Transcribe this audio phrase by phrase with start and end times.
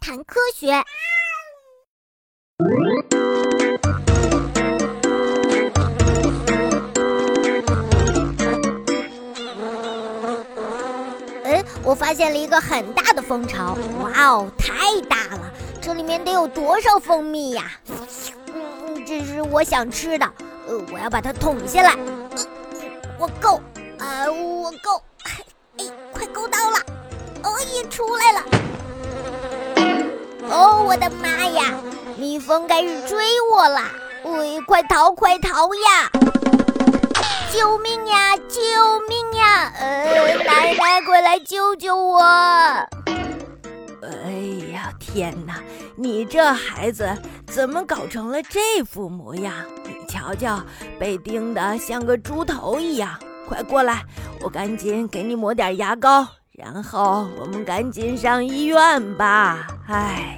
[0.00, 0.72] 谈科学。
[11.44, 13.76] 哎，我发现了一个很大的蜂巢！
[14.00, 15.52] 哇哦，太大了！
[15.82, 17.70] 这里面得有多少蜂蜜呀？
[18.54, 20.24] 嗯，这是我想吃的。
[20.66, 21.94] 呃，我要把它捅下来。
[23.18, 23.60] 我够，
[23.98, 25.02] 啊，我够。
[30.90, 31.72] 我的妈呀！
[32.18, 33.16] 蜜蜂开始追
[33.54, 33.80] 我了！
[34.24, 36.10] 喂，快逃，快逃呀！
[37.52, 38.36] 救命呀！
[38.36, 38.60] 救
[39.08, 39.72] 命呀！
[39.78, 42.20] 呃，奶奶，快来救救我！
[42.20, 42.88] 哎
[44.72, 45.60] 呀，天哪！
[45.94, 47.08] 你这孩子
[47.46, 49.54] 怎么搞成了这副模样？
[49.84, 50.60] 你瞧瞧，
[50.98, 53.16] 被叮得像个猪头一样！
[53.48, 54.02] 快过来，
[54.42, 59.68] 我赶紧给你抹点牙膏，然后我们赶紧上医院吧。
[59.88, 60.36] 哎，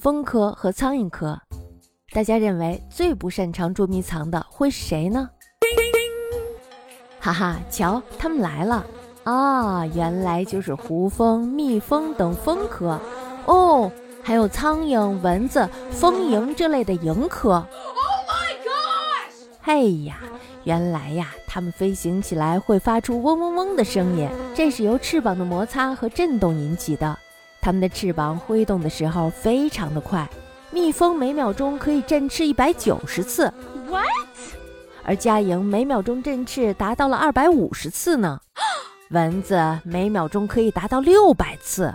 [0.00, 1.38] 蜂科和苍蝇科，
[2.14, 5.28] 大家认为最不擅长捉迷藏的会是谁呢？
[7.20, 8.86] 哈哈，瞧，他们来了。
[9.24, 12.98] 啊，原来就是胡蜂、蜜蜂等蜂科
[13.44, 13.92] 哦，
[14.22, 17.52] 还有苍蝇、蚊子、蜂蝇这类的蝇科。
[17.52, 17.66] Oh
[18.26, 19.34] my god！
[19.60, 20.20] 嘿呀，
[20.64, 27.18] 原来呀，它们飞行起来会发出嗡嗡嗡的声音，这是由翅膀的摩擦和震动引起的。
[27.62, 30.28] 它们的翅膀挥动的时候非常的快，
[30.70, 33.52] 蜜蜂每秒钟可以振翅一百九十次。
[33.86, 34.06] What？
[35.02, 38.40] 而家蝇每秒钟振翅达到了二百五十次呢。
[39.10, 41.92] 蚊子每秒钟可以达到六百次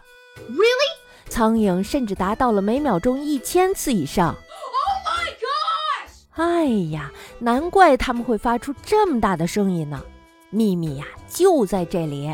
[0.50, 1.30] ，Really？
[1.30, 4.36] 苍蝇甚至达到了每秒钟一千次以上。
[4.36, 4.38] Oh
[5.08, 6.42] my god！
[6.42, 10.02] 哎呀，难怪它们会发出这么大的声音呢。
[10.50, 12.30] 秘密呀，就在这里。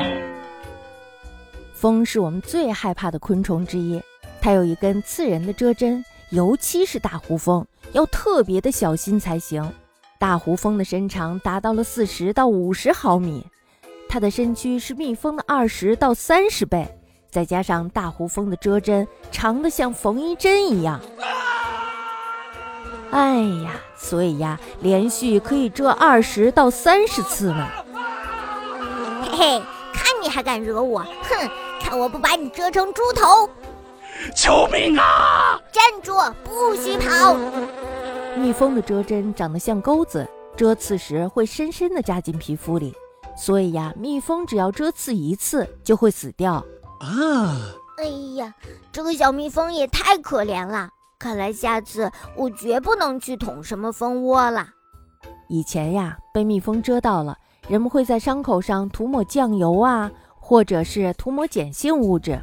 [1.82, 4.00] 蜂是我们最害怕的昆虫之一，
[4.40, 9.68] 它有一根刺人的蛰针，尤其是大胡蜂，要特别的小心才行。
[10.16, 13.44] 大胡蜂的身长达到了四十到五十毫米。
[14.08, 16.86] 它的身躯是蜜蜂的二十到三十倍，
[17.28, 21.00] 再加上大胡蜂的蛰针长得像缝衣针一样。
[23.10, 27.68] 哎呀，所以呀，连续可以蛰二十到三十次呢。
[29.24, 31.00] 嘿嘿，看你还敢惹我！
[31.00, 31.50] 哼，
[31.82, 33.48] 看我不把你蛰成猪头！
[34.36, 35.60] 救命啊！
[35.72, 37.34] 站住，不许跑！
[38.36, 40.26] 蜜蜂的蛰针长得像钩子，
[40.56, 42.94] 蛰刺时会深深地扎进皮肤里。
[43.36, 46.54] 所以呀，蜜蜂只要蛰刺一次就会死掉
[47.00, 47.58] 啊！
[47.98, 48.04] 哎
[48.36, 48.54] 呀，
[48.92, 50.88] 这个小蜜蜂也太可怜了。
[51.18, 54.68] 看来下次我绝不能去捅什么蜂窝了。
[55.48, 57.36] 以前呀，被蜜蜂蛰到了，
[57.68, 60.10] 人们会在伤口上涂抹酱油啊，
[60.52, 62.38] 或者是涂抹碱性物质。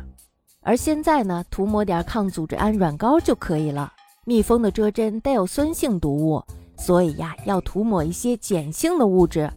[0.61, 3.93] 而现在呢，涂抹点抗组织胺软膏就可以了。
[4.25, 6.43] 蜜蜂的蛰针带有酸性毒物，
[6.75, 9.47] 所以呀，要涂抹一些碱性的物质。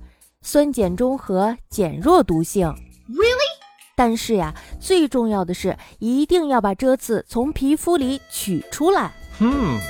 [0.43, 2.69] 酸碱中和，减弱毒性。
[3.09, 3.63] Really？
[3.97, 9.15] 但是呀，最重要的是一定要把蛰刺从皮肤里取出来。
[9.41, 9.81] 嗯。